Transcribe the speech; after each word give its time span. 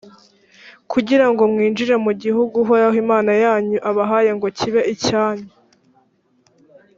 kugira 0.91 1.25
ngo 1.31 1.43
mwinjire 1.51 1.95
mu 2.05 2.11
gihugu, 2.21 2.53
uhoraho, 2.63 2.95
imana 3.03 3.31
yanyu, 3.43 3.77
abahaye 3.89 4.29
ngo 4.37 4.47
kibe 4.57 4.81
icyanyu. 4.93 5.49